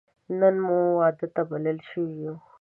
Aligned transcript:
نن 0.39 0.55
موږ 0.65 0.85
واده 0.97 1.27
ته 1.35 1.41
بلل 1.49 1.77
شوی 1.89 2.11
یو 2.23 2.35